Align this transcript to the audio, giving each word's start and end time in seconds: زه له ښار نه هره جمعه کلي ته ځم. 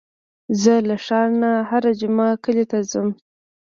زه 0.61 0.73
له 0.87 0.95
ښار 1.05 1.29
نه 1.41 1.51
هره 1.69 1.91
جمعه 1.99 2.35
کلي 2.43 2.65
ته 2.71 2.77
ځم. 2.91 3.07